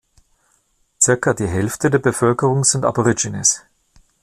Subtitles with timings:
[0.99, 3.61] Circa die Hälfte der Bevölkerung sind Aborigines.